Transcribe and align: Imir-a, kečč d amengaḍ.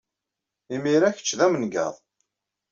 Imir-a, 0.73 1.09
kečč 1.15 1.29
d 1.37 1.39
amengaḍ. 1.45 1.95